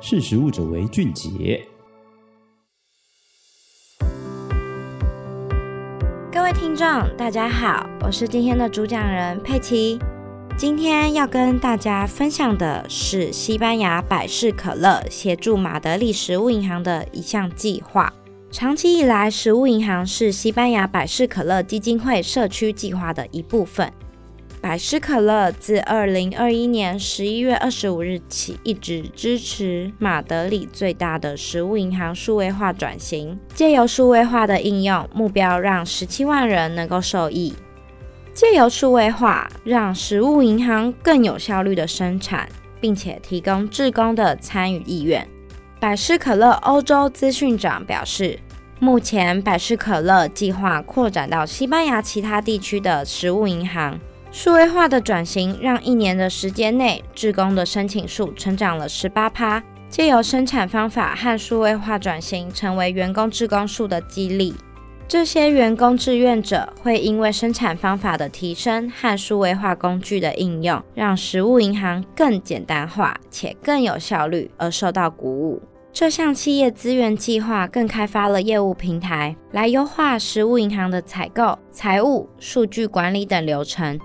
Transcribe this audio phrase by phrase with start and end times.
[0.00, 1.60] 识食物者为俊杰。
[6.32, 6.86] 各位听众，
[7.16, 9.98] 大家好，我是今天的主讲人佩奇。
[10.56, 18.12] 今天要跟大家分享的是西班牙百事可乐协助马德里食物银行的一项计划。
[18.52, 23.92] 长期以来，食物银行是西班牙百事可乐基金会社区计划的一部分。
[24.60, 37.54] 百事可乐自二零二一年十一月二十五日起，一直支持马德里最大的食物银行数位化转型，借由数位化的应用，目标让十七万人能够受益。
[38.34, 42.48] 借由数位化，让食物银行更有效率的生产，
[42.80, 45.26] 并且提供志工的参与意愿。
[45.78, 48.40] 百事可乐欧洲资讯长表示，
[48.80, 53.98] 目前百事可乐计划扩展到西班牙其他地区的食物银行。
[54.30, 59.62] 数位化的转型让一年的时间内，志工的申请数成长了十八趴。
[59.88, 64.54] 借由生产方法和数位化转型，成为员工志工数的激励。
[65.08, 75.62] 这些员工志愿者会因为生产方法的提升和数位化工具的应用，让食物银行更简单化且更有效率而受到鼓舞。
[75.90, 83.98] 这项企业资源计划更开发了业务平台，来优化食物银行的采购、财务、数据管理等流程。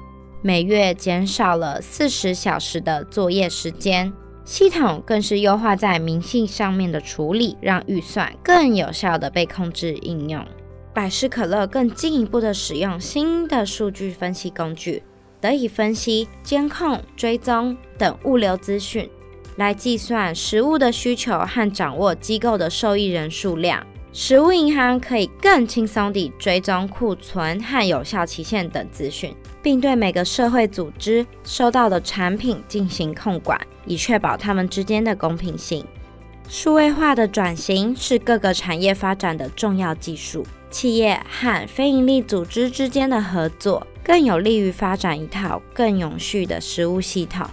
[0.45, 4.11] 每月减少了四十小时的作业时间，
[4.43, 10.45] 系统更是优化在明细上面的处理，让预算更有效地被控制应用。
[10.93, 15.01] 百事可乐更进一步地使用新的数据分析工具，
[15.39, 19.09] 得以分析、监控、追踪等物流资讯，
[19.55, 23.81] 来计算食物的需求和掌握机构的受益人数量。
[24.11, 29.33] 食物银行可以更轻松地追踪库存和有效期限等资讯，
[29.63, 35.83] 并对每个社会组织收到的产品进行控管，以确保它们之间的公平性。
[36.49, 47.47] 数位化的转型是各个产业发展的重要技术，企业和非营利组织之间的合作更有利于发展一套更永续的食物系统。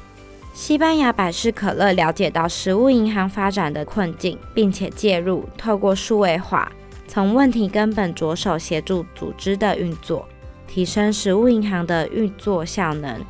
[0.53, 6.71] 西班牙百事可乐了解到食物银行发展的困境，并且介入，透过数位化，
[7.07, 10.29] 从问题根本着手协助组织的运作，
[10.73, 13.21] 提升食物银行的运作效能。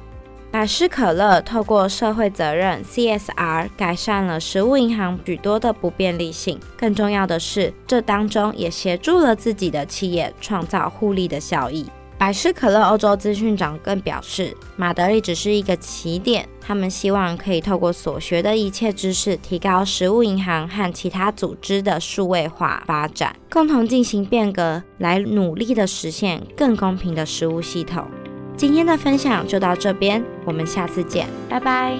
[0.52, 11.86] 百事可乐透过社会责任 （CSR） 改善了食物银行许多的不便利性，更重要的是，这当中也协助了自己的企业创造互利的效益。
[12.20, 28.06] 百事可乐欧洲资讯长更表示，马德里只是一个起点，他们希望可以透过所学的一切知识，提高食物银行和其他组织的数位化发展，共同进行变革，来努力的实现更公平的食物系统。
[28.54, 31.97] 今天的分享就到这边，我们下次见，拜拜。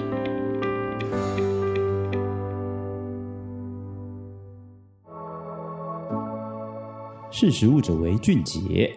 [7.31, 8.95] 识食物者为俊杰。